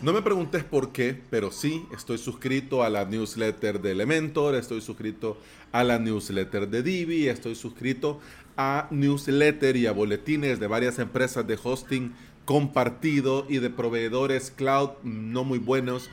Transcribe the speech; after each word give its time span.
No 0.00 0.12
me 0.12 0.22
preguntes 0.22 0.62
por 0.62 0.92
qué, 0.92 1.20
pero 1.28 1.50
sí, 1.50 1.84
estoy 1.92 2.18
suscrito 2.18 2.84
a 2.84 2.88
la 2.88 3.04
newsletter 3.04 3.80
de 3.80 3.90
Elementor, 3.90 4.54
estoy 4.54 4.80
suscrito 4.80 5.38
a 5.72 5.82
la 5.82 5.98
newsletter 5.98 6.68
de 6.68 6.84
Divi, 6.84 7.28
estoy 7.28 7.56
suscrito 7.56 8.20
a 8.56 8.86
newsletter 8.92 9.76
y 9.76 9.88
a 9.88 9.92
boletines 9.92 10.60
de 10.60 10.68
varias 10.68 11.00
empresas 11.00 11.48
de 11.48 11.58
hosting 11.60 12.14
compartido 12.44 13.44
y 13.48 13.58
de 13.58 13.70
proveedores 13.70 14.52
cloud 14.52 14.90
no 15.02 15.42
muy 15.42 15.58
buenos 15.58 16.10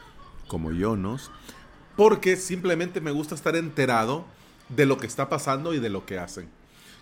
como 0.48 0.72
Yonos, 0.72 1.30
porque 1.96 2.38
simplemente 2.38 3.02
me 3.02 3.12
gusta 3.12 3.36
estar 3.36 3.56
enterado 3.56 4.26
de 4.70 4.88
lo 4.88 4.98
que 4.98 5.06
está 5.06 5.30
pasando 5.30 5.76
y 5.76 5.80
de 5.80 5.92
lo 5.92 6.08
que 6.08 6.18
hacen. 6.18 6.50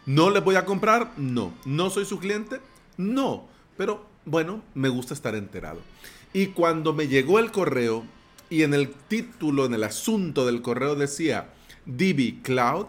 ¿No 0.05 0.29
les 0.29 0.43
voy 0.43 0.55
a 0.55 0.65
comprar? 0.65 1.13
No. 1.15 1.53
¿No 1.63 1.89
soy 1.89 2.03
su 2.03 2.19
cliente? 2.19 2.59
No. 2.97 3.47
Pero 3.77 4.05
bueno, 4.25 4.61
me 4.73 4.89
gusta 4.89 5.13
estar 5.13 5.33
enterado. 5.33 5.79
Y 6.33 6.47
cuando 6.47 6.93
me 6.93 7.07
llegó 7.07 7.39
el 7.39 7.51
correo 7.51 8.05
y 8.49 8.63
en 8.63 8.73
el 8.73 8.89
título, 8.89 9.65
en 9.65 9.73
el 9.73 9.83
asunto 9.83 10.45
del 10.45 10.61
correo 10.61 10.95
decía 10.95 11.53
DB 11.85 12.41
Cloud, 12.41 12.87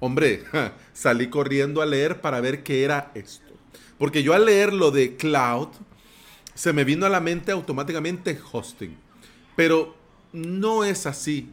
hombre, 0.00 0.44
salí 0.92 1.28
corriendo 1.28 1.80
a 1.80 1.86
leer 1.86 2.20
para 2.20 2.40
ver 2.40 2.62
qué 2.62 2.84
era 2.84 3.12
esto. 3.14 3.46
Porque 3.98 4.22
yo 4.22 4.34
al 4.34 4.44
leer 4.44 4.72
lo 4.72 4.90
de 4.90 5.16
cloud, 5.16 5.68
se 6.54 6.72
me 6.72 6.84
vino 6.84 7.06
a 7.06 7.10
la 7.10 7.20
mente 7.20 7.52
automáticamente 7.52 8.38
hosting. 8.52 8.96
Pero 9.54 9.94
no 10.32 10.84
es 10.84 11.06
así. 11.06 11.48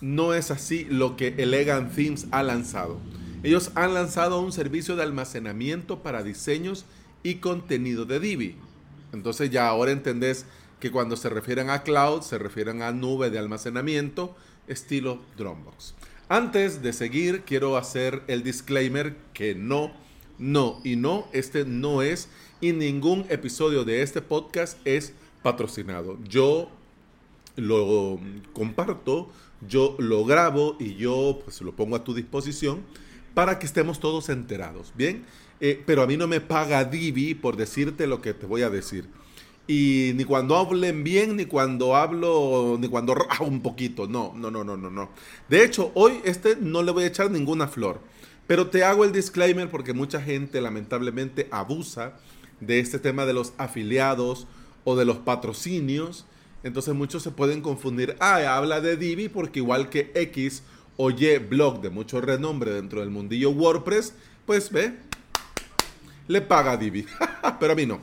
No 0.00 0.34
es 0.34 0.50
así 0.50 0.84
lo 0.84 1.16
que 1.16 1.28
Elegant 1.38 1.94
Themes 1.94 2.26
ha 2.30 2.42
lanzado. 2.42 2.98
Ellos 3.42 3.70
han 3.74 3.94
lanzado 3.94 4.40
un 4.40 4.52
servicio 4.52 4.96
de 4.96 5.02
almacenamiento 5.02 6.02
para 6.02 6.22
diseños 6.22 6.84
y 7.22 7.36
contenido 7.36 8.04
de 8.04 8.20
Divi. 8.20 8.56
Entonces 9.12 9.50
ya 9.50 9.68
ahora 9.68 9.92
entendés 9.92 10.46
que 10.80 10.90
cuando 10.90 11.16
se 11.16 11.28
refieren 11.28 11.70
a 11.70 11.82
cloud, 11.82 12.22
se 12.22 12.38
refieren 12.38 12.82
a 12.82 12.92
nube 12.92 13.30
de 13.30 13.38
almacenamiento 13.38 14.34
estilo 14.66 15.20
Dropbox. 15.36 15.94
Antes 16.28 16.82
de 16.82 16.92
seguir, 16.92 17.42
quiero 17.42 17.76
hacer 17.76 18.22
el 18.26 18.42
disclaimer 18.42 19.16
que 19.34 19.54
no, 19.54 19.92
no 20.38 20.80
y 20.82 20.96
no, 20.96 21.28
este 21.32 21.64
no 21.64 22.02
es 22.02 22.28
y 22.60 22.72
ningún 22.72 23.26
episodio 23.28 23.84
de 23.84 24.02
este 24.02 24.22
podcast 24.22 24.78
es 24.86 25.12
patrocinado. 25.42 26.18
Yo 26.24 26.70
lo 27.56 28.18
comparto, 28.52 29.30
yo 29.68 29.94
lo 29.98 30.24
grabo 30.24 30.76
y 30.80 30.94
yo 30.94 31.40
pues 31.44 31.60
lo 31.60 31.72
pongo 31.72 31.96
a 31.96 32.04
tu 32.04 32.14
disposición 32.14 32.82
para 33.34 33.58
que 33.58 33.66
estemos 33.66 34.00
todos 34.00 34.28
enterados, 34.28 34.92
¿bien? 34.94 35.24
Eh, 35.60 35.82
pero 35.86 36.02
a 36.02 36.06
mí 36.06 36.16
no 36.16 36.26
me 36.26 36.40
paga 36.40 36.84
Divi 36.84 37.34
por 37.34 37.56
decirte 37.56 38.06
lo 38.06 38.20
que 38.20 38.34
te 38.34 38.46
voy 38.46 38.62
a 38.62 38.70
decir. 38.70 39.08
Y 39.66 40.12
ni 40.16 40.24
cuando 40.24 40.56
hablen 40.56 41.04
bien, 41.04 41.36
ni 41.36 41.44
cuando 41.44 41.94
hablo, 41.94 42.76
ni 42.80 42.88
cuando 42.88 43.14
rajo 43.14 43.44
un 43.44 43.62
poquito. 43.62 44.08
No, 44.08 44.32
no, 44.34 44.50
no, 44.50 44.64
no, 44.64 44.76
no, 44.76 44.90
no. 44.90 45.10
De 45.48 45.64
hecho, 45.64 45.92
hoy 45.94 46.20
este 46.24 46.56
no 46.56 46.82
le 46.82 46.90
voy 46.90 47.04
a 47.04 47.06
echar 47.06 47.30
ninguna 47.30 47.68
flor. 47.68 48.00
Pero 48.46 48.68
te 48.68 48.82
hago 48.82 49.04
el 49.04 49.12
disclaimer 49.12 49.70
porque 49.70 49.92
mucha 49.92 50.20
gente 50.20 50.60
lamentablemente 50.60 51.48
abusa 51.52 52.14
de 52.60 52.80
este 52.80 52.98
tema 52.98 53.24
de 53.24 53.32
los 53.32 53.52
afiliados 53.56 54.48
o 54.84 54.96
de 54.96 55.04
los 55.04 55.18
patrocinios. 55.18 56.26
Entonces 56.64 56.94
muchos 56.94 57.22
se 57.22 57.30
pueden 57.30 57.60
confundir. 57.60 58.16
Ah, 58.18 58.56
habla 58.56 58.80
de 58.80 58.96
Divi 58.96 59.28
porque 59.28 59.60
igual 59.60 59.90
que 59.90 60.10
X 60.14 60.64
o 60.96 61.10
Y 61.10 61.38
blog 61.38 61.80
de 61.80 61.90
mucho 61.90 62.20
renombre 62.20 62.72
dentro 62.72 63.00
del 63.00 63.10
mundillo 63.10 63.50
WordPress, 63.50 64.14
pues 64.46 64.70
ve, 64.70 64.94
le 66.28 66.40
paga 66.40 66.76
Divi. 66.76 67.06
Pero 67.60 67.72
a 67.72 67.76
mí 67.76 67.86
no. 67.86 68.00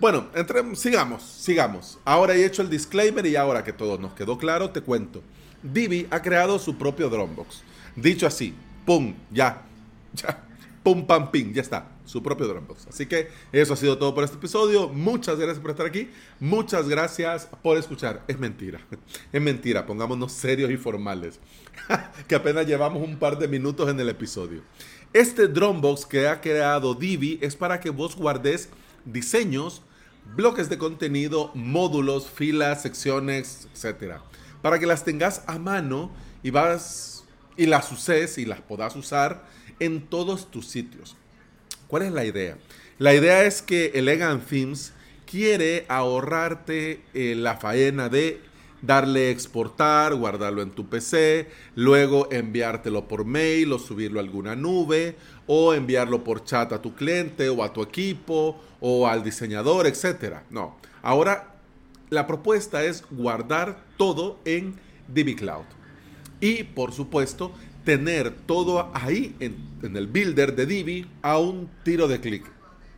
Bueno, 0.00 0.28
entre, 0.34 0.76
sigamos, 0.76 1.22
sigamos. 1.22 1.98
Ahora 2.04 2.34
he 2.34 2.44
hecho 2.44 2.62
el 2.62 2.70
disclaimer 2.70 3.26
y 3.26 3.36
ahora 3.36 3.64
que 3.64 3.72
todo 3.72 3.98
nos 3.98 4.14
quedó 4.14 4.38
claro, 4.38 4.70
te 4.70 4.80
cuento. 4.80 5.22
Divi 5.62 6.06
ha 6.10 6.22
creado 6.22 6.58
su 6.58 6.76
propio 6.76 7.08
Dropbox. 7.08 7.62
Dicho 7.96 8.26
así, 8.26 8.54
pum, 8.86 9.14
ya, 9.30 9.62
ya, 10.14 10.44
pum, 10.82 11.04
pam, 11.04 11.30
ping, 11.30 11.52
ya 11.52 11.62
está, 11.62 11.86
su 12.08 12.22
propio 12.22 12.48
Dropbox. 12.48 12.86
Así 12.86 13.04
que 13.04 13.28
eso 13.52 13.74
ha 13.74 13.76
sido 13.76 13.98
todo 13.98 14.14
por 14.14 14.24
este 14.24 14.36
episodio. 14.36 14.88
Muchas 14.88 15.38
gracias 15.38 15.60
por 15.60 15.72
estar 15.72 15.86
aquí. 15.86 16.10
Muchas 16.40 16.88
gracias 16.88 17.48
por 17.62 17.76
escuchar. 17.76 18.24
Es 18.26 18.38
mentira, 18.38 18.80
es 19.32 19.42
mentira. 19.42 19.84
Pongámonos 19.84 20.32
serios 20.32 20.70
y 20.70 20.78
formales. 20.78 21.38
que 22.26 22.34
apenas 22.34 22.66
llevamos 22.66 23.06
un 23.06 23.18
par 23.18 23.38
de 23.38 23.46
minutos 23.46 23.90
en 23.90 24.00
el 24.00 24.08
episodio. 24.08 24.62
Este 25.12 25.48
Dropbox 25.48 26.06
que 26.06 26.28
ha 26.28 26.40
creado 26.40 26.94
Divi 26.94 27.38
es 27.42 27.56
para 27.56 27.78
que 27.78 27.90
vos 27.90 28.16
guardes 28.16 28.70
diseños, 29.04 29.82
bloques 30.34 30.70
de 30.70 30.78
contenido, 30.78 31.50
módulos, 31.54 32.30
filas, 32.30 32.82
secciones, 32.82 33.68
etc. 33.74 34.14
Para 34.62 34.78
que 34.78 34.86
las 34.86 35.04
tengas 35.04 35.44
a 35.46 35.58
mano 35.58 36.10
y 36.42 36.50
vas 36.50 37.24
y 37.58 37.66
las 37.66 37.92
uses 37.92 38.38
y 38.38 38.46
las 38.46 38.62
puedas 38.62 38.96
usar 38.96 39.44
en 39.78 40.06
todos 40.06 40.50
tus 40.50 40.66
sitios. 40.68 41.16
¿Cuál 41.88 42.02
es 42.02 42.12
la 42.12 42.26
idea? 42.26 42.58
La 42.98 43.14
idea 43.14 43.44
es 43.44 43.62
que 43.62 43.92
Elegant 43.94 44.46
Themes 44.46 44.92
quiere 45.24 45.86
ahorrarte 45.88 47.00
eh, 47.14 47.34
la 47.34 47.56
faena 47.56 48.10
de 48.10 48.40
darle 48.82 49.30
exportar, 49.30 50.14
guardarlo 50.14 50.60
en 50.60 50.70
tu 50.70 50.86
PC, 50.88 51.48
luego 51.74 52.28
enviártelo 52.30 53.08
por 53.08 53.24
mail 53.24 53.72
o 53.72 53.78
subirlo 53.78 54.20
a 54.20 54.22
alguna 54.22 54.54
nube 54.54 55.16
o 55.46 55.72
enviarlo 55.72 56.22
por 56.22 56.44
chat 56.44 56.72
a 56.72 56.82
tu 56.82 56.94
cliente 56.94 57.48
o 57.48 57.64
a 57.64 57.72
tu 57.72 57.82
equipo 57.82 58.60
o 58.80 59.08
al 59.08 59.24
diseñador, 59.24 59.86
etc. 59.86 60.40
No, 60.50 60.76
ahora 61.02 61.54
la 62.10 62.26
propuesta 62.26 62.84
es 62.84 63.02
guardar 63.10 63.82
todo 63.96 64.38
en 64.44 64.78
DB 65.08 65.36
Cloud. 65.36 65.64
Y 66.40 66.64
por 66.64 66.92
supuesto, 66.92 67.52
tener 67.88 68.32
todo 68.44 68.90
ahí 68.92 69.34
en, 69.40 69.96
el 69.96 70.08
builder 70.08 70.54
de 70.54 70.66
Divi 70.66 71.06
a 71.22 71.38
un 71.38 71.70
tiro 71.84 72.06
de 72.06 72.20
clic. 72.20 72.44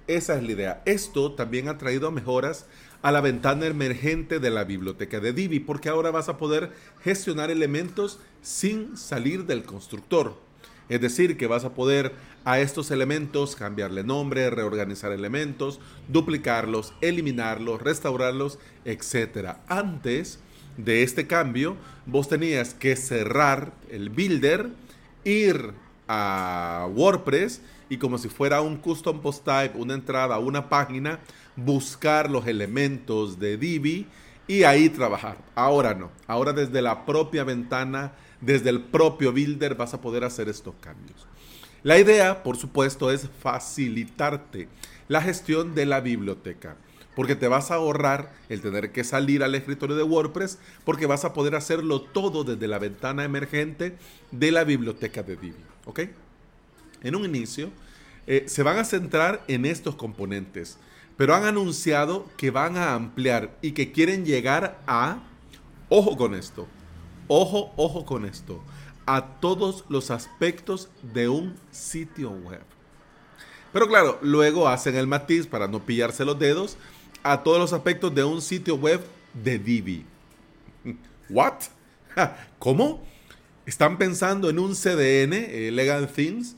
Esa 0.08 0.36
es 0.36 0.42
la 0.42 0.50
idea. 0.50 0.82
Esto 0.84 1.30
también 1.30 1.68
ha 1.68 1.78
traído 1.78 2.10
mejoras 2.10 2.66
a 3.00 3.12
la 3.12 3.20
ventana 3.20 3.66
emergente 3.66 4.40
de 4.40 4.50
la 4.50 4.64
biblioteca 4.64 5.20
de 5.20 5.32
Divi, 5.32 5.60
porque 5.60 5.90
ahora 5.90 6.10
vas 6.10 6.28
a 6.28 6.38
poder 6.38 6.72
gestionar 7.04 7.52
elementos 7.52 8.18
sin 8.42 8.96
salir 8.96 9.46
del 9.46 9.62
constructor. 9.62 10.34
Es 10.88 11.00
decir, 11.00 11.36
que 11.36 11.46
vas 11.46 11.64
a 11.64 11.72
poder 11.72 12.12
a 12.44 12.58
estos 12.58 12.90
elementos 12.90 13.54
cambiarle 13.54 14.02
nombre, 14.02 14.50
reorganizar 14.50 15.12
elementos, 15.12 15.78
duplicarlos, 16.08 16.94
eliminarlos, 17.00 17.80
restaurarlos, 17.80 18.58
etc. 18.84 19.50
Antes 19.68 20.40
de 20.76 21.02
este 21.02 21.26
cambio, 21.26 21.76
vos 22.06 22.28
tenías 22.28 22.74
que 22.74 22.96
cerrar 22.96 23.72
el 23.90 24.10
builder, 24.10 24.70
ir 25.24 25.72
a 26.08 26.88
WordPress 26.94 27.62
y 27.88 27.98
como 27.98 28.18
si 28.18 28.28
fuera 28.28 28.60
un 28.60 28.76
custom 28.76 29.20
post 29.20 29.44
type, 29.44 29.78
una 29.78 29.94
entrada, 29.94 30.38
una 30.38 30.68
página, 30.68 31.20
buscar 31.56 32.30
los 32.30 32.46
elementos 32.46 33.38
de 33.38 33.56
Divi 33.56 34.06
y 34.46 34.64
ahí 34.64 34.88
trabajar. 34.88 35.36
Ahora 35.54 35.94
no, 35.94 36.10
ahora 36.26 36.52
desde 36.52 36.82
la 36.82 37.04
propia 37.06 37.44
ventana, 37.44 38.12
desde 38.40 38.70
el 38.70 38.80
propio 38.80 39.32
builder 39.32 39.74
vas 39.74 39.94
a 39.94 40.00
poder 40.00 40.24
hacer 40.24 40.48
estos 40.48 40.74
cambios. 40.80 41.26
La 41.82 41.98
idea, 41.98 42.42
por 42.42 42.56
supuesto, 42.56 43.10
es 43.10 43.28
facilitarte 43.40 44.68
la 45.08 45.22
gestión 45.22 45.74
de 45.74 45.86
la 45.86 46.00
biblioteca, 46.00 46.76
porque 47.14 47.34
te 47.34 47.48
vas 47.48 47.70
a 47.70 47.74
ahorrar 47.74 48.32
el 48.48 48.60
tener 48.60 48.92
que 48.92 49.04
salir 49.04 49.42
al 49.42 49.54
escritorio 49.54 49.96
de 49.96 50.02
WordPress, 50.02 50.58
porque 50.84 51.06
vas 51.06 51.24
a 51.24 51.32
poder 51.32 51.54
hacerlo 51.54 52.00
todo 52.00 52.44
desde 52.44 52.68
la 52.68 52.78
ventana 52.78 53.24
emergente 53.24 53.96
de 54.30 54.52
la 54.52 54.64
biblioteca 54.64 55.22
de 55.22 55.36
Divi. 55.36 55.64
¿Ok? 55.84 56.00
En 57.02 57.14
un 57.14 57.24
inicio, 57.24 57.70
eh, 58.26 58.44
se 58.46 58.62
van 58.62 58.78
a 58.78 58.84
centrar 58.84 59.42
en 59.48 59.64
estos 59.66 59.96
componentes 59.96 60.78
pero 61.20 61.34
han 61.34 61.44
anunciado 61.44 62.24
que 62.38 62.50
van 62.50 62.78
a 62.78 62.94
ampliar 62.94 63.54
y 63.60 63.72
que 63.72 63.92
quieren 63.92 64.24
llegar 64.24 64.80
a, 64.86 65.18
ojo 65.90 66.16
con 66.16 66.34
esto, 66.34 66.66
ojo, 67.28 67.74
ojo 67.76 68.06
con 68.06 68.24
esto, 68.24 68.62
a 69.04 69.38
todos 69.38 69.84
los 69.90 70.10
aspectos 70.10 70.88
de 71.02 71.28
un 71.28 71.56
sitio 71.70 72.30
web. 72.30 72.62
Pero 73.70 73.86
claro, 73.86 74.18
luego 74.22 74.66
hacen 74.66 74.96
el 74.96 75.06
matiz 75.06 75.46
para 75.46 75.68
no 75.68 75.80
pillarse 75.80 76.24
los 76.24 76.38
dedos 76.38 76.78
a 77.22 77.42
todos 77.42 77.58
los 77.58 77.72
aspectos 77.72 78.14
de 78.14 78.24
un 78.24 78.40
sitio 78.42 78.76
web 78.76 79.00
de 79.34 79.58
Divi. 79.58 80.04
¿What? 81.28 81.54
¿Cómo? 82.58 83.02
¿Están 83.66 83.98
pensando 83.98 84.50
en 84.50 84.58
un 84.58 84.74
CDN, 84.74 85.32
eh, 85.32 85.70
Legal 85.72 86.08
Things, 86.08 86.56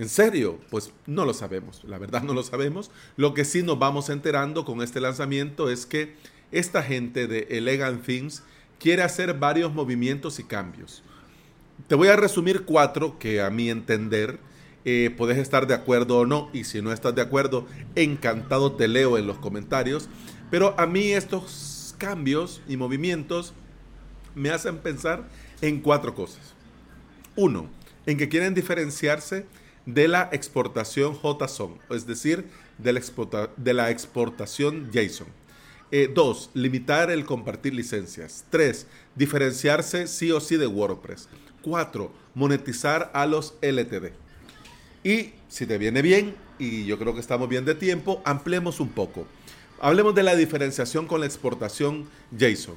¿En 0.00 0.08
serio? 0.08 0.58
Pues 0.70 0.92
no 1.04 1.26
lo 1.26 1.34
sabemos, 1.34 1.84
la 1.84 1.98
verdad 1.98 2.22
no 2.22 2.32
lo 2.32 2.42
sabemos. 2.42 2.90
Lo 3.18 3.34
que 3.34 3.44
sí 3.44 3.62
nos 3.62 3.78
vamos 3.78 4.08
enterando 4.08 4.64
con 4.64 4.80
este 4.80 4.98
lanzamiento 4.98 5.68
es 5.68 5.84
que 5.84 6.14
esta 6.52 6.82
gente 6.82 7.26
de 7.26 7.48
Elegant 7.50 8.02
Themes 8.06 8.42
quiere 8.78 9.02
hacer 9.02 9.34
varios 9.34 9.74
movimientos 9.74 10.38
y 10.38 10.44
cambios. 10.44 11.02
Te 11.86 11.96
voy 11.96 12.08
a 12.08 12.16
resumir 12.16 12.64
cuatro 12.64 13.18
que 13.18 13.42
a 13.42 13.50
mi 13.50 13.68
entender 13.68 14.38
eh, 14.84 15.14
estar 15.36 15.66
de 15.66 15.74
acuerdo 15.74 16.18
o 16.18 16.26
no, 16.26 16.50
y 16.52 16.64
si 16.64 16.82
no 16.82 16.92
estás 16.92 17.14
de 17.14 17.22
acuerdo, 17.22 17.66
encantado 17.94 18.72
te 18.72 18.88
leo 18.88 19.18
en 19.18 19.26
los 19.26 19.38
comentarios. 19.38 20.08
Pero 20.50 20.74
a 20.78 20.86
mí 20.86 21.12
estos 21.12 21.94
cambios 21.98 22.62
y 22.68 22.76
movimientos 22.76 23.52
me 24.34 24.50
hacen 24.50 24.78
pensar 24.78 25.28
en 25.60 25.80
cuatro 25.80 26.14
cosas. 26.14 26.54
Uno, 27.36 27.68
en 28.06 28.16
que 28.16 28.28
quieren 28.28 28.54
diferenciarse 28.54 29.46
de 29.86 30.08
la 30.08 30.28
exportación 30.32 31.14
JSON, 31.14 31.78
es 31.90 32.06
decir, 32.06 32.46
de 32.78 32.92
la, 32.92 33.00
de 33.56 33.74
la 33.74 33.90
exportación 33.90 34.90
JSON. 34.92 35.28
Eh, 35.92 36.08
dos, 36.12 36.50
limitar 36.54 37.10
el 37.10 37.24
compartir 37.24 37.74
licencias. 37.74 38.44
Tres, 38.50 38.86
diferenciarse 39.16 40.06
sí 40.06 40.30
o 40.30 40.40
sí 40.40 40.56
de 40.56 40.66
WordPress. 40.66 41.28
Cuatro, 41.62 42.12
monetizar 42.34 43.10
a 43.12 43.26
los 43.26 43.54
LTD. 43.60 44.12
Y 45.02 45.32
si 45.48 45.66
te 45.66 45.78
viene 45.78 46.02
bien, 46.02 46.34
y 46.58 46.84
yo 46.84 46.98
creo 46.98 47.14
que 47.14 47.20
estamos 47.20 47.48
bien 47.48 47.64
de 47.64 47.74
tiempo, 47.74 48.20
ampliemos 48.24 48.80
un 48.80 48.90
poco. 48.90 49.26
Hablemos 49.80 50.14
de 50.14 50.22
la 50.22 50.36
diferenciación 50.36 51.06
con 51.06 51.20
la 51.20 51.26
exportación 51.26 52.08
JSON. 52.38 52.76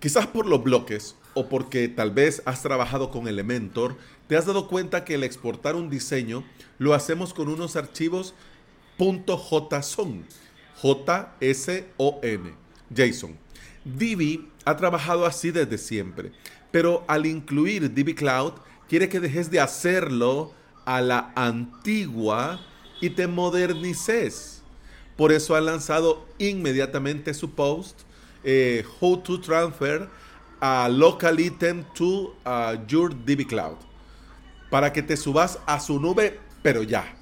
Quizás 0.00 0.26
por 0.26 0.46
los 0.46 0.62
bloques 0.62 1.14
o 1.34 1.48
porque 1.48 1.88
tal 1.88 2.10
vez 2.10 2.42
has 2.46 2.62
trabajado 2.62 3.10
con 3.10 3.28
Elementor, 3.28 3.96
te 4.26 4.36
has 4.36 4.46
dado 4.46 4.66
cuenta 4.66 5.04
que 5.04 5.14
el 5.14 5.22
exportar 5.22 5.76
un 5.76 5.88
diseño 5.88 6.44
lo 6.78 6.94
hacemos 6.94 7.32
con 7.32 7.48
unos 7.48 7.76
archivos 7.76 8.34
.json, 8.98 10.24
J-S-O-N, 10.80 12.54
JSON. 12.94 13.36
Divi 13.84 14.48
ha 14.64 14.76
trabajado 14.76 15.26
así 15.26 15.52
desde 15.52 15.78
siempre, 15.78 16.32
pero 16.72 17.04
al 17.06 17.24
incluir 17.24 17.94
Divi 17.94 18.14
Cloud 18.14 18.54
quiere 18.88 19.08
que 19.08 19.20
dejes 19.20 19.50
de 19.50 19.60
hacerlo 19.60 20.52
a 20.86 21.02
la 21.02 21.32
antigua 21.34 22.60
y 23.02 23.10
te 23.10 23.26
modernices. 23.26 24.62
Por 25.16 25.32
eso 25.32 25.54
ha 25.54 25.60
lanzado 25.60 26.26
inmediatamente 26.38 27.34
su 27.34 27.50
post, 27.50 28.00
eh, 28.44 28.84
How 29.00 29.18
to 29.18 29.40
Transfer 29.40 30.08
a 30.60 30.88
Local 30.88 31.38
Item 31.40 31.84
to 31.94 32.34
Your 32.88 33.14
DB 33.14 33.46
Cloud, 33.46 33.76
para 34.70 34.92
que 34.92 35.02
te 35.02 35.16
subas 35.16 35.58
a 35.66 35.80
su 35.80 36.00
nube, 36.00 36.40
pero 36.62 36.82
ya. 36.82 37.14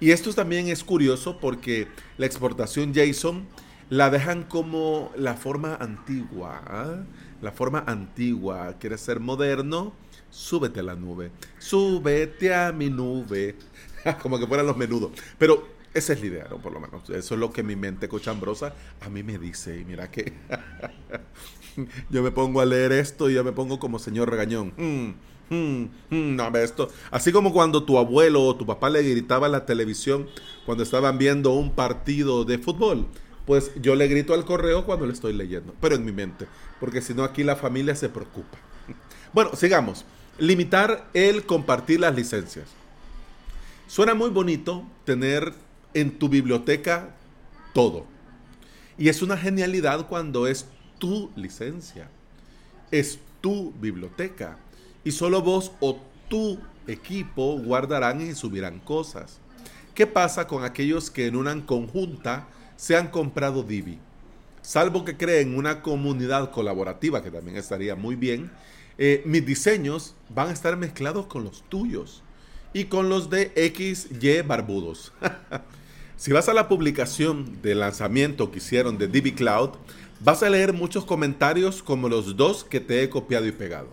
Y 0.00 0.12
esto 0.12 0.32
también 0.32 0.68
es 0.68 0.82
curioso 0.82 1.38
porque 1.38 1.88
la 2.16 2.26
exportación 2.26 2.94
JSON 2.94 3.46
la 3.90 4.08
dejan 4.08 4.44
como 4.44 5.12
la 5.16 5.34
forma 5.34 5.74
antigua. 5.74 6.62
¿ah? 6.66 7.04
La 7.42 7.52
forma 7.52 7.84
antigua. 7.86 8.76
¿Quieres 8.78 9.02
ser 9.02 9.20
moderno? 9.20 9.92
Súbete 10.30 10.80
a 10.80 10.82
la 10.82 10.94
nube. 10.94 11.30
Súbete 11.58 12.54
a 12.54 12.72
mi 12.72 12.88
nube. 12.88 13.56
como 14.22 14.38
que 14.38 14.46
fueran 14.46 14.66
los 14.66 14.76
menudos. 14.76 15.12
Pero 15.38 15.66
esa 15.92 16.12
es 16.12 16.20
la 16.20 16.26
idea, 16.26 16.46
¿no? 16.48 16.58
Por 16.58 16.72
lo 16.72 16.80
menos. 16.80 17.08
Eso 17.10 17.34
es 17.34 17.40
lo 17.40 17.52
que 17.52 17.62
mi 17.62 17.76
mente 17.76 18.08
cochambrosa 18.08 18.74
a 19.00 19.08
mí 19.08 19.22
me 19.22 19.38
dice. 19.38 19.78
Y 19.78 19.84
mira 19.84 20.10
que 20.10 20.32
yo 22.10 22.22
me 22.22 22.30
pongo 22.30 22.60
a 22.60 22.66
leer 22.66 22.92
esto 22.92 23.28
y 23.30 23.34
yo 23.34 23.44
me 23.44 23.52
pongo 23.52 23.78
como 23.78 23.98
señor 23.98 24.30
regañón. 24.30 24.72
Mm, 24.76 25.54
mm, 25.54 25.82
mm, 26.10 26.36
no, 26.36 26.56
esto. 26.58 26.88
Así 27.10 27.32
como 27.32 27.52
cuando 27.52 27.84
tu 27.84 27.98
abuelo 27.98 28.44
o 28.44 28.56
tu 28.56 28.66
papá 28.66 28.88
le 28.90 29.02
gritaba 29.02 29.46
a 29.46 29.50
la 29.50 29.66
televisión 29.66 30.28
cuando 30.64 30.84
estaban 30.84 31.18
viendo 31.18 31.52
un 31.52 31.72
partido 31.72 32.44
de 32.44 32.58
fútbol. 32.58 33.06
Pues 33.46 33.72
yo 33.80 33.96
le 33.96 34.06
grito 34.06 34.32
al 34.34 34.44
correo 34.44 34.84
cuando 34.84 35.06
le 35.06 35.12
estoy 35.12 35.32
leyendo, 35.32 35.74
pero 35.80 35.96
en 35.96 36.04
mi 36.04 36.12
mente, 36.12 36.46
porque 36.78 37.00
si 37.00 37.14
no 37.14 37.24
aquí 37.24 37.42
la 37.42 37.56
familia 37.56 37.94
se 37.96 38.08
preocupa. 38.08 38.58
Bueno, 39.32 39.54
sigamos. 39.54 40.04
Limitar 40.40 41.06
el 41.12 41.44
compartir 41.44 42.00
las 42.00 42.16
licencias. 42.16 42.64
Suena 43.86 44.14
muy 44.14 44.30
bonito 44.30 44.86
tener 45.04 45.52
en 45.92 46.18
tu 46.18 46.30
biblioteca 46.30 47.10
todo. 47.74 48.06
Y 48.96 49.10
es 49.10 49.20
una 49.20 49.36
genialidad 49.36 50.08
cuando 50.08 50.46
es 50.46 50.64
tu 50.98 51.30
licencia. 51.36 52.08
Es 52.90 53.18
tu 53.42 53.74
biblioteca. 53.82 54.56
Y 55.04 55.10
solo 55.12 55.42
vos 55.42 55.72
o 55.78 56.00
tu 56.28 56.58
equipo 56.86 57.58
guardarán 57.58 58.22
y 58.22 58.34
subirán 58.34 58.80
cosas. 58.80 59.40
¿Qué 59.94 60.06
pasa 60.06 60.46
con 60.46 60.64
aquellos 60.64 61.10
que 61.10 61.26
en 61.26 61.36
una 61.36 61.66
conjunta 61.66 62.48
se 62.76 62.96
han 62.96 63.08
comprado 63.08 63.62
Divi? 63.62 63.98
Salvo 64.62 65.04
que 65.04 65.18
creen 65.18 65.54
una 65.54 65.82
comunidad 65.82 66.50
colaborativa, 66.50 67.22
que 67.22 67.30
también 67.30 67.58
estaría 67.58 67.94
muy 67.94 68.16
bien, 68.16 68.50
eh, 69.02 69.22
mis 69.24 69.46
diseños 69.46 70.14
van 70.28 70.48
a 70.48 70.52
estar 70.52 70.76
mezclados 70.76 71.24
con 71.24 71.42
los 71.42 71.66
tuyos 71.70 72.22
y 72.74 72.84
con 72.84 73.08
los 73.08 73.30
de 73.30 73.50
XY 73.74 74.42
Barbudos. 74.42 75.14
si 76.18 76.32
vas 76.32 76.50
a 76.50 76.54
la 76.54 76.68
publicación 76.68 77.62
de 77.62 77.74
lanzamiento 77.74 78.50
que 78.50 78.58
hicieron 78.58 78.98
de 78.98 79.08
DB 79.08 79.34
Cloud, 79.34 79.70
vas 80.20 80.42
a 80.42 80.50
leer 80.50 80.74
muchos 80.74 81.06
comentarios 81.06 81.82
como 81.82 82.10
los 82.10 82.36
dos 82.36 82.62
que 82.62 82.78
te 82.78 83.02
he 83.02 83.08
copiado 83.08 83.46
y 83.46 83.52
pegado. 83.52 83.88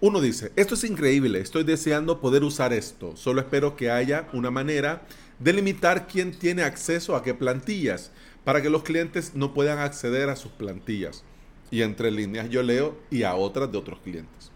Uno 0.00 0.20
dice, 0.20 0.52
esto 0.54 0.76
es 0.76 0.84
increíble, 0.84 1.40
estoy 1.40 1.64
deseando 1.64 2.20
poder 2.20 2.44
usar 2.44 2.72
esto, 2.72 3.16
solo 3.16 3.40
espero 3.40 3.74
que 3.74 3.90
haya 3.90 4.28
una 4.32 4.52
manera 4.52 5.02
de 5.40 5.52
limitar 5.52 6.06
quién 6.06 6.30
tiene 6.30 6.62
acceso 6.62 7.16
a 7.16 7.24
qué 7.24 7.34
plantillas, 7.34 8.12
para 8.44 8.62
que 8.62 8.70
los 8.70 8.84
clientes 8.84 9.34
no 9.34 9.52
puedan 9.52 9.80
acceder 9.80 10.28
a 10.28 10.36
sus 10.36 10.52
plantillas. 10.52 11.24
Y 11.72 11.82
entre 11.82 12.12
líneas 12.12 12.48
yo 12.48 12.62
leo 12.62 12.96
y 13.10 13.24
a 13.24 13.34
otras 13.34 13.72
de 13.72 13.78
otros 13.78 13.98
clientes. 13.98 14.52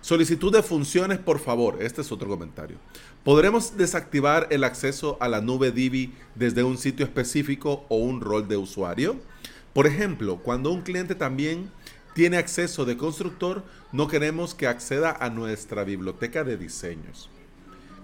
Solicitud 0.00 0.52
de 0.52 0.62
funciones, 0.62 1.18
por 1.18 1.38
favor. 1.38 1.76
Este 1.82 2.00
es 2.00 2.10
otro 2.10 2.28
comentario. 2.28 2.76
¿Podremos 3.22 3.76
desactivar 3.76 4.48
el 4.50 4.64
acceso 4.64 5.16
a 5.20 5.28
la 5.28 5.40
nube 5.40 5.70
Divi 5.70 6.12
desde 6.34 6.64
un 6.64 6.78
sitio 6.78 7.04
específico 7.04 7.84
o 7.88 7.98
un 7.98 8.20
rol 8.20 8.48
de 8.48 8.56
usuario? 8.56 9.16
Por 9.74 9.86
ejemplo, 9.86 10.38
cuando 10.38 10.72
un 10.72 10.82
cliente 10.82 11.14
también 11.14 11.70
tiene 12.14 12.36
acceso 12.36 12.84
de 12.84 12.96
constructor, 12.96 13.62
no 13.92 14.08
queremos 14.08 14.54
que 14.54 14.66
acceda 14.66 15.16
a 15.18 15.30
nuestra 15.30 15.84
biblioteca 15.84 16.42
de 16.42 16.56
diseños. 16.56 17.30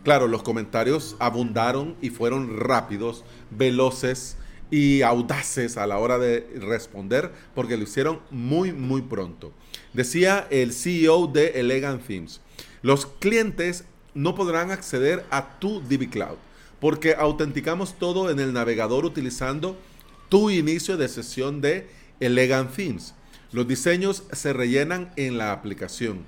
Claro, 0.04 0.28
los 0.28 0.43
comentarios 0.43 1.16
abundaron 1.19 1.96
y 2.00 2.11
fueron 2.11 2.58
rápidos, 2.58 3.25
veloces 3.50 4.37
y 4.70 5.02
audaces 5.02 5.76
a 5.76 5.86
la 5.86 5.98
hora 5.98 6.18
de 6.18 6.46
responder 6.60 7.32
porque 7.54 7.76
lo 7.76 7.84
hicieron 7.84 8.20
muy, 8.30 8.72
muy 8.72 9.02
pronto. 9.02 9.52
Decía 9.92 10.46
el 10.50 10.72
CEO 10.72 11.26
de 11.26 11.60
Elegant 11.60 12.06
Themes, 12.06 12.40
los 12.82 13.06
clientes 13.06 13.84
no 14.14 14.34
podrán 14.34 14.70
acceder 14.70 15.24
a 15.30 15.58
tu 15.58 15.80
DB 15.80 16.10
Cloud 16.10 16.36
porque 16.80 17.14
autenticamos 17.14 17.98
todo 17.98 18.30
en 18.30 18.38
el 18.38 18.52
navegador 18.52 19.04
utilizando 19.04 19.76
tu 20.28 20.50
inicio 20.50 20.96
de 20.96 21.08
sesión 21.08 21.60
de 21.60 21.88
Elegant 22.20 22.75
Themes. 22.75 23.14
Los 23.50 23.66
diseños 23.66 24.25
se 24.32 24.52
rellenan 24.52 25.10
en 25.16 25.38
la 25.38 25.52
aplicación 25.52 26.25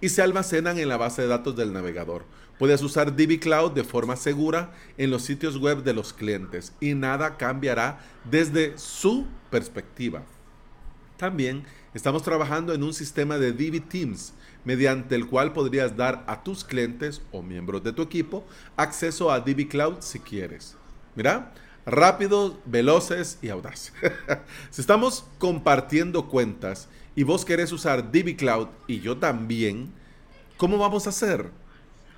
y 0.00 0.08
se 0.08 0.22
almacenan 0.22 0.78
en 0.78 0.88
la 0.88 0.96
base 0.96 1.22
de 1.22 1.28
datos 1.28 1.56
del 1.56 1.72
navegador. 1.72 2.24
Puedes 2.58 2.82
usar 2.82 3.16
DB 3.16 3.40
Cloud 3.40 3.72
de 3.72 3.82
forma 3.82 4.14
segura 4.16 4.72
en 4.96 5.10
los 5.10 5.22
sitios 5.22 5.56
web 5.58 5.82
de 5.82 5.92
los 5.92 6.12
clientes 6.12 6.72
y 6.80 6.94
nada 6.94 7.36
cambiará 7.36 7.98
desde 8.30 8.78
su 8.78 9.26
perspectiva. 9.50 10.22
También 11.16 11.64
estamos 11.94 12.22
trabajando 12.22 12.72
en 12.72 12.82
un 12.82 12.94
sistema 12.94 13.38
de 13.38 13.52
DB 13.52 13.80
Teams 13.88 14.34
mediante 14.64 15.16
el 15.16 15.26
cual 15.26 15.52
podrías 15.52 15.96
dar 15.96 16.24
a 16.28 16.42
tus 16.44 16.64
clientes 16.64 17.22
o 17.32 17.42
miembros 17.42 17.82
de 17.82 17.92
tu 17.92 18.02
equipo 18.02 18.44
acceso 18.76 19.32
a 19.32 19.40
DB 19.40 19.68
Cloud 19.68 19.96
si 20.00 20.20
quieres. 20.20 20.76
Mira, 21.16 21.52
rápidos, 21.86 22.54
veloces 22.64 23.38
y 23.42 23.48
audaces. 23.48 23.92
si 24.70 24.80
estamos 24.80 25.24
compartiendo 25.38 26.28
cuentas 26.28 26.88
y 27.16 27.24
vos 27.24 27.44
querés 27.44 27.72
usar 27.72 28.12
DB 28.12 28.36
Cloud 28.36 28.68
y 28.86 29.00
yo 29.00 29.16
también, 29.18 29.92
¿cómo 30.56 30.78
vamos 30.78 31.06
a 31.06 31.10
hacer? 31.10 31.50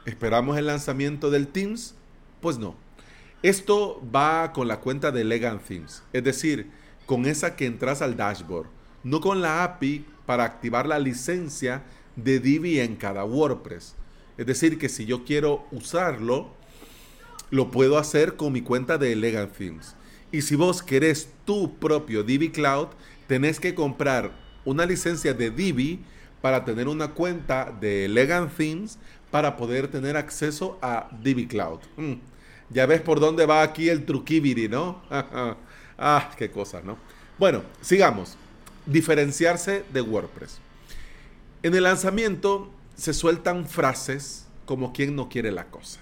¿Esperamos 0.07 0.57
el 0.57 0.67
lanzamiento 0.67 1.31
del 1.31 1.49
Teams? 1.49 1.97
Pues 2.41 2.59
no. 2.59 2.77
Esto 3.43 4.01
va 4.15 4.53
con 4.53 4.69
la 4.69 4.79
cuenta 4.79 5.11
de 5.11 5.25
Legan 5.25 5.59
Themes, 5.59 6.05
es 6.13 6.23
decir, 6.23 6.71
con 7.07 7.27
esa 7.27 7.57
que 7.57 7.67
entras 7.67 8.03
al 8.03 8.17
dashboard, 8.17 8.69
no 9.03 9.21
con 9.21 9.43
la 9.43 9.65
API 9.65 10.07
para 10.25 10.45
activar 10.45 10.87
la 10.87 11.01
licencia 11.01 11.83
de 12.15 12.39
Divi 12.39 12.79
en 12.79 12.95
cada 12.95 13.25
WordPress. 13.25 13.97
Es 14.39 14.47
decir, 14.47 14.79
que 14.79 14.89
si 14.89 15.07
yo 15.07 15.25
quiero 15.25 15.67
usarlo, 15.73 16.51
lo 17.51 17.73
puedo 17.73 17.99
hacer 17.99 18.37
con 18.37 18.53
mi 18.53 18.63
cuenta 18.63 18.99
de 18.99 19.13
Elegant 19.13 19.53
Themes. 19.57 19.97
Y 20.31 20.43
si 20.43 20.55
vos 20.55 20.85
querés 20.85 21.31
tu 21.45 21.79
propio 21.79 22.23
Divi 22.23 22.51
Cloud, 22.51 22.89
tenés 23.27 23.59
que 23.59 23.75
comprar 23.75 24.31
una 24.65 24.87
licencia 24.87 25.35
de 25.35 25.51
Divi 25.51 26.05
para 26.41 26.65
tener 26.65 26.89
una 26.89 27.09
cuenta 27.09 27.73
de 27.81 28.05
Elegant 28.05 28.55
Themes 28.57 28.99
para 29.31 29.57
poder 29.57 29.89
tener 29.89 30.17
acceso 30.17 30.79
a 30.81 31.09
DB 31.23 31.49
Cloud. 31.49 31.81
Mm. 31.97 32.15
Ya 32.71 32.87
ves 32.87 33.01
por 33.01 33.21
dónde 33.21 33.47
va 33.47 33.63
aquí 33.63 33.89
el 33.89 34.05
truquibiri, 34.05 34.69
¿no? 34.69 35.03
ah, 35.99 36.31
qué 36.37 36.51
cosas, 36.51 36.85
¿no? 36.85 36.99
Bueno, 37.39 37.63
sigamos. 37.81 38.37
Diferenciarse 38.87 39.85
de 39.93 40.01
WordPress. 40.01 40.59
En 41.63 41.75
el 41.75 41.83
lanzamiento 41.83 42.71
se 42.95 43.13
sueltan 43.13 43.67
frases 43.67 44.47
como 44.65 44.93
quien 44.93 45.17
no 45.17 45.29
quiere 45.29 45.51
la 45.51 45.65
cosa. 45.65 46.01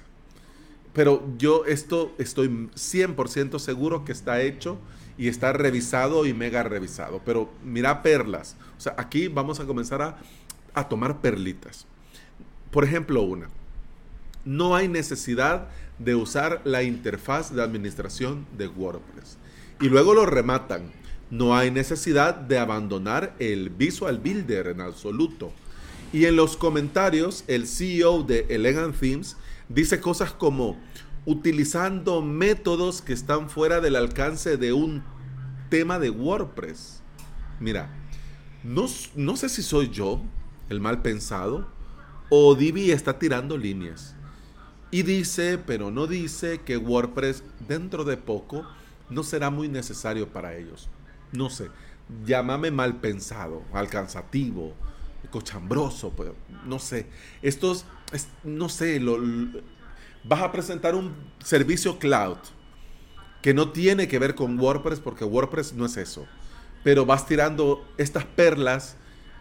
Pero 0.95 1.27
yo 1.37 1.65
esto 1.67 2.15
estoy 2.19 2.49
100% 2.49 3.59
seguro 3.59 4.05
que 4.05 4.13
está 4.13 4.41
hecho 4.41 4.79
y 5.19 5.29
está 5.29 5.53
revisado 5.53 6.25
y 6.25 6.33
mega 6.33 6.63
revisado. 6.63 7.21
Pero 7.25 7.51
mira 7.65 8.03
perlas. 8.03 8.57
O 8.79 8.81
sea, 8.81 8.95
aquí 8.97 9.29
vamos 9.29 9.61
a 9.61 9.67
comenzar 9.67 10.03
a, 10.03 10.19
a 10.73 10.89
tomar 10.89 11.21
perlitas. 11.21 11.87
Por 12.71 12.85
ejemplo, 12.85 13.23
una. 13.23 13.49
No 14.45 14.77
hay 14.77 14.89
necesidad 14.89 15.69
de 15.99 16.15
usar 16.15 16.61
la 16.65 16.83
interfaz 16.83 17.55
de 17.55 17.63
administración 17.63 18.47
de 18.57 18.69
WordPress. 18.69 19.39
Y 19.81 19.89
luego 19.89 20.15
lo 20.15 20.27
rematan. 20.27 20.93
No 21.31 21.57
hay 21.57 21.71
necesidad 21.71 22.35
de 22.35 22.59
abandonar 22.59 23.35
el 23.39 23.71
Visual 23.71 24.19
Builder 24.19 24.69
en 24.69 24.81
absoluto. 24.81 25.53
Y 26.15 26.27
en 26.27 26.37
los 26.37 26.57
comentarios, 26.57 27.43
el 27.49 27.67
CEO 27.67 28.23
de 28.23 28.47
Elegant 28.49 28.97
Themes 28.97 29.37
dice 29.69 29.99
cosas 29.99 30.31
como 30.31 30.77
utilizando 31.27 32.23
métodos 32.23 33.03
que 33.03 33.13
están 33.13 33.51
fuera 33.51 33.81
del 33.81 33.97
alcance 33.97 34.57
de 34.57 34.73
un 34.73 35.03
tema 35.71 35.99
de 35.99 36.11
WordPress. 36.11 37.03
Mira, 37.59 37.91
no, 38.63 38.87
no 39.17 39.37
sé 39.37 39.49
si 39.49 39.61
soy 39.65 39.91
yo 39.91 40.23
el 40.69 40.79
mal 40.79 41.03
pensado 41.03 41.67
o 42.31 42.55
Divi 42.55 42.93
está 42.93 43.19
tirando 43.19 43.59
líneas. 43.59 44.15
Y 44.93 45.03
dice, 45.03 45.59
pero 45.59 45.91
no 45.91 46.07
dice 46.07 46.61
que 46.61 46.77
WordPress 46.77 47.43
dentro 47.67 48.05
de 48.05 48.19
poco 48.19 48.65
no 49.11 49.25
será 49.25 49.51
muy 49.51 49.67
necesario 49.69 50.29
para 50.29 50.57
ellos. 50.57 50.89
No 51.33 51.51
sé, 51.51 51.71
llámame 52.25 52.71
mal 52.71 53.01
pensado, 53.01 53.65
alcanzativo, 53.73 54.77
cochambroso, 55.31 56.11
pues, 56.11 56.31
no 56.65 56.79
sé. 56.79 57.07
Estos, 57.43 57.85
no 58.43 58.69
sé, 58.69 59.01
lo, 59.01 59.19
vas 60.25 60.43
a 60.43 60.53
presentar 60.53 60.95
un 60.95 61.15
servicio 61.43 61.99
cloud 61.99 62.39
que 63.43 63.53
no 63.53 63.71
tiene 63.71 64.09
que 64.09 64.19
ver 64.19 64.35
con 64.35 64.59
WordPress 64.59 65.01
porque 65.01 65.25
WordPress 65.25 65.75
no 65.75 65.87
es 65.87 65.97
eso. 65.97 66.27
Pero 66.83 67.05
vas 67.05 67.27
tirando 67.27 67.87
estas 67.99 68.25
perlas 68.25 68.97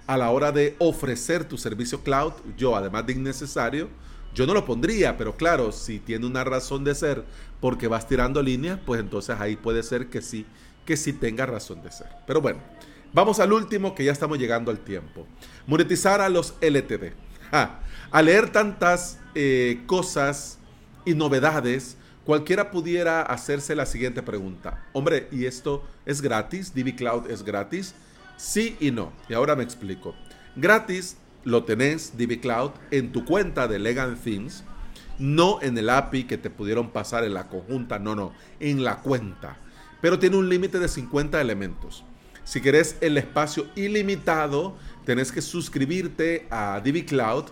a 0.07 0.17
la 0.17 0.29
hora 0.29 0.51
de 0.51 0.75
ofrecer 0.79 1.45
tu 1.45 1.57
servicio 1.57 2.03
cloud. 2.03 2.33
Yo, 2.57 2.75
además 2.75 3.05
de 3.05 3.13
innecesario, 3.13 3.89
yo 4.33 4.45
no 4.47 4.53
lo 4.53 4.65
pondría, 4.65 5.17
pero 5.17 5.35
claro, 5.35 5.71
si 5.71 5.99
tiene 5.99 6.25
una 6.25 6.43
razón 6.43 6.83
de 6.83 6.95
ser 6.95 7.23
porque 7.61 7.87
vas 7.87 8.07
tirando 8.07 8.41
líneas, 8.41 8.79
pues 8.85 8.99
entonces 8.99 9.37
ahí 9.39 9.55
puede 9.55 9.83
ser 9.83 10.09
que 10.09 10.21
sí, 10.21 10.45
que 10.85 10.97
sí 10.97 11.13
tenga 11.13 11.45
razón 11.45 11.81
de 11.81 11.91
ser. 11.91 12.07
Pero 12.27 12.41
bueno, 12.41 12.59
vamos 13.13 13.39
al 13.39 13.53
último 13.53 13.95
que 13.95 14.03
ya 14.03 14.11
estamos 14.11 14.37
llegando 14.37 14.71
al 14.71 14.79
tiempo. 14.79 15.25
Monetizar 15.67 16.21
a 16.21 16.29
los 16.29 16.55
LTD. 16.61 17.13
Al 18.11 18.25
leer 18.25 18.51
tantas 18.51 19.19
eh, 19.35 19.83
cosas 19.85 20.57
y 21.05 21.13
novedades, 21.13 21.97
cualquiera 22.25 22.71
pudiera 22.71 23.21
hacerse 23.21 23.75
la 23.75 23.85
siguiente 23.85 24.21
pregunta. 24.23 24.83
Hombre, 24.93 25.27
¿y 25.31 25.45
esto 25.45 25.83
es 26.05 26.21
gratis? 26.21 26.73
¿Divi 26.73 26.93
Cloud 26.93 27.29
es 27.29 27.43
gratis? 27.43 27.95
Sí 28.37 28.75
y 28.79 28.91
no. 28.91 29.13
Y 29.29 29.33
ahora 29.33 29.55
me 29.55 29.63
explico. 29.63 30.15
Gratis 30.55 31.17
lo 31.43 31.63
tenés, 31.63 32.17
Divi 32.17 32.39
Cloud, 32.39 32.71
en 32.91 33.11
tu 33.11 33.25
cuenta 33.25 33.67
de 33.67 33.79
Legal 33.79 34.17
Themes, 34.23 34.63
no 35.19 35.61
en 35.61 35.77
el 35.77 35.89
API 35.89 36.23
que 36.23 36.37
te 36.37 36.49
pudieron 36.49 36.91
pasar 36.91 37.23
en 37.23 37.33
la 37.33 37.47
conjunta, 37.47 37.99
no, 37.99 38.15
no, 38.15 38.33
en 38.59 38.83
la 38.83 38.97
cuenta. 38.97 39.57
Pero 40.01 40.19
tiene 40.19 40.37
un 40.37 40.49
límite 40.49 40.79
de 40.79 40.87
50 40.87 41.39
elementos. 41.39 42.03
Si 42.43 42.61
querés 42.61 42.97
el 43.01 43.17
espacio 43.17 43.67
ilimitado, 43.75 44.75
tenés 45.05 45.31
que 45.31 45.41
suscribirte 45.41 46.45
a 46.49 46.81
Divi 46.83 47.03
Cloud 47.03 47.45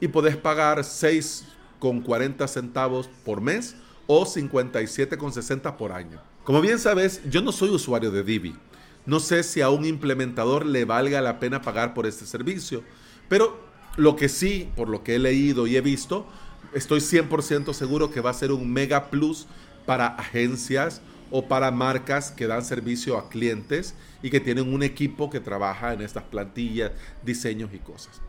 y 0.00 0.08
podés 0.08 0.36
pagar 0.36 0.78
6,40 0.78 2.48
centavos 2.48 3.08
por 3.24 3.40
mes 3.40 3.76
o 4.06 4.24
57,60 4.24 5.76
por 5.76 5.92
año. 5.92 6.20
Como 6.44 6.60
bien 6.62 6.78
sabes, 6.78 7.20
yo 7.28 7.42
no 7.42 7.52
soy 7.52 7.68
usuario 7.68 8.10
de 8.10 8.24
Divi. 8.24 8.56
No 9.04 9.20
sé 9.20 9.42
si 9.42 9.60
a 9.60 9.70
un 9.70 9.84
implementador 9.84 10.64
le 10.64 10.84
valga 10.84 11.20
la 11.20 11.38
pena 11.40 11.62
pagar 11.62 11.94
por 11.94 12.06
este 12.06 12.26
servicio, 12.26 12.82
pero 13.28 13.58
lo 13.96 14.16
que 14.16 14.28
sí, 14.28 14.70
por 14.76 14.88
lo 14.88 15.02
que 15.02 15.14
he 15.14 15.18
leído 15.18 15.66
y 15.66 15.76
he 15.76 15.80
visto, 15.80 16.26
estoy 16.72 17.00
100% 17.00 17.72
seguro 17.74 18.10
que 18.10 18.20
va 18.20 18.30
a 18.30 18.34
ser 18.34 18.52
un 18.52 18.72
mega 18.72 19.10
plus 19.10 19.46
para 19.86 20.08
agencias 20.08 21.00
o 21.30 21.46
para 21.46 21.70
marcas 21.70 22.30
que 22.30 22.46
dan 22.46 22.64
servicio 22.64 23.18
a 23.18 23.28
clientes 23.28 23.94
y 24.22 24.30
que 24.30 24.40
tienen 24.40 24.72
un 24.72 24.82
equipo 24.82 25.30
que 25.30 25.40
trabaja 25.40 25.92
en 25.92 26.02
estas 26.02 26.24
plantillas, 26.24 26.92
diseños 27.24 27.70
y 27.72 27.78
cosas. 27.78 28.20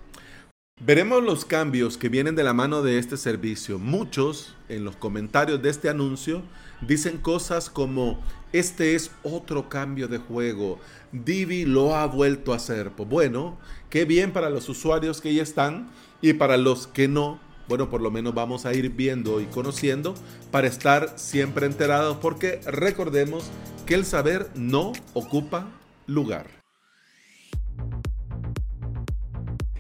Veremos 0.82 1.22
los 1.22 1.44
cambios 1.44 1.98
que 1.98 2.08
vienen 2.08 2.36
de 2.36 2.44
la 2.44 2.54
mano 2.54 2.82
de 2.82 3.00
este 3.00 3.18
servicio. 3.18 3.80
Muchos 3.80 4.56
en 4.70 4.86
los 4.86 4.96
comentarios 4.96 5.62
de 5.62 5.70
este 5.70 5.90
anuncio 5.90 6.42
dicen 6.80 7.18
cosas 7.18 7.70
como, 7.70 8.18
este 8.54 8.96
es 8.96 9.12
otro 9.24 9.68
cambio 9.68 10.08
de 10.08 10.20
juego, 10.20 10.80
Divi 11.12 11.66
lo 11.66 11.96
ha 11.96 12.06
vuelto 12.06 12.54
a 12.54 12.56
hacer. 12.56 12.92
Pues 12.92 13.10
bueno, 13.10 13.58
qué 13.90 14.06
bien 14.06 14.32
para 14.32 14.50
los 14.50 14.70
usuarios 14.70 15.20
que 15.20 15.34
ya 15.34 15.44
están 15.44 15.90
y 16.22 16.34
para 16.34 16.56
los 16.56 16.88
que 16.88 17.10
no, 17.10 17.42
bueno, 17.70 17.90
por 17.90 18.02
lo 18.02 18.10
menos 18.10 18.34
vamos 18.34 18.66
a 18.66 18.74
ir 18.74 18.90
viendo 18.90 19.40
y 19.40 19.46
conociendo 19.46 20.16
para 20.52 20.68
estar 20.68 21.14
siempre 21.18 21.68
enterados 21.68 22.18
porque 22.18 22.60
recordemos 22.66 23.50
que 23.86 23.94
el 23.94 24.06
saber 24.06 24.50
no 24.56 24.92
ocupa 25.14 25.68
lugar. 26.08 26.48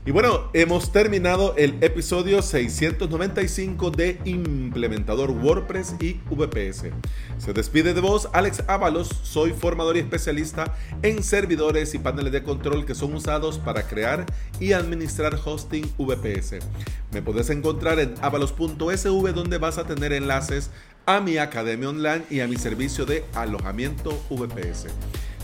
Y 0.06 0.12
bueno, 0.12 0.50
hemos 0.53 0.94
terminado 0.94 1.53
el 1.58 1.75
episodio 1.84 2.41
695 2.41 3.91
de 3.91 4.18
Implementador 4.24 5.29
WordPress 5.32 5.96
y 6.00 6.22
VPS. 6.32 6.86
Se 7.38 7.53
despide 7.53 7.94
de 7.94 8.00
vos 8.00 8.29
Alex 8.32 8.63
Ábalos, 8.68 9.10
soy 9.24 9.51
formador 9.51 9.98
y 9.98 10.00
especialista 10.00 10.77
en 11.01 11.22
servidores 11.22 11.94
y 11.96 12.00
paneles 12.00 12.32
de 12.32 12.44
control 12.44 12.86
que 12.86 12.96
son 12.96 13.13
usados 13.13 13.60
para 13.60 13.88
crear 13.88 14.25
y 14.60 14.72
administrar 14.72 15.38
hosting 15.44 15.86
VPS. 15.98 16.60
Me 17.12 17.22
podés 17.22 17.50
encontrar 17.50 18.00
en 18.00 18.15
avalos.sv 18.22 19.34
donde 19.34 19.58
vas 19.58 19.77
a 19.77 19.86
tener 19.86 20.13
enlaces 20.13 20.72
a 21.06 21.20
mi 21.20 21.38
academia 21.38 21.89
online 21.89 22.24
y 22.29 22.39
a 22.39 22.48
mi 22.48 22.56
servicio 22.56 23.06
de 23.06 23.25
alojamiento 23.34 24.18
VPS. 24.29 24.88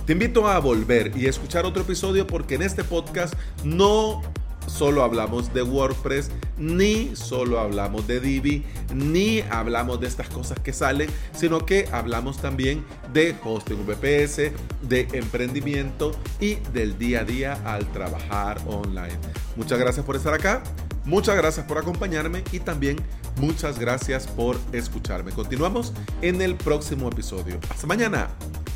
Te 0.05 0.13
invito 0.13 0.47
a 0.47 0.59
volver 0.59 1.11
y 1.17 1.25
escuchar 1.25 1.65
otro 1.65 1.81
episodio 1.81 2.25
porque 2.25 2.55
en 2.55 2.61
este 2.61 2.83
podcast 2.83 3.33
no 3.63 4.21
solo 4.67 5.03
hablamos 5.03 5.53
de 5.53 5.61
WordPress, 5.61 6.31
ni 6.57 7.15
solo 7.15 7.59
hablamos 7.59 8.07
de 8.07 8.19
Divi, 8.19 8.63
ni 8.93 9.41
hablamos 9.41 9.99
de 9.99 10.07
estas 10.07 10.29
cosas 10.29 10.59
que 10.59 10.73
salen, 10.73 11.09
sino 11.33 11.65
que 11.65 11.87
hablamos 11.91 12.37
también 12.37 12.85
de 13.13 13.35
hosting 13.43 13.85
VPS, 13.85 14.51
de 14.81 15.07
emprendimiento 15.13 16.11
y 16.39 16.55
del 16.73 16.97
día 16.97 17.21
a 17.21 17.23
día 17.23 17.53
al 17.65 17.85
trabajar 17.91 18.57
online. 18.67 19.17
Muchas 19.55 19.79
gracias 19.79 20.05
por 20.05 20.15
estar 20.15 20.33
acá, 20.33 20.63
muchas 21.05 21.35
gracias 21.35 21.65
por 21.65 21.77
acompañarme 21.77 22.43
y 22.51 22.59
también 22.59 22.97
muchas 23.37 23.79
gracias 23.79 24.27
por 24.27 24.57
escucharme. 24.71 25.31
Continuamos 25.31 25.93
en 26.21 26.41
el 26.41 26.55
próximo 26.55 27.09
episodio. 27.09 27.59
Hasta 27.69 27.87
mañana. 27.87 28.29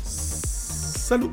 Salud. 0.04 1.30